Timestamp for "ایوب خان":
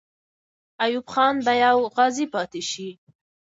0.83-1.35